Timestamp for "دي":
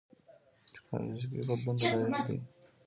2.27-2.37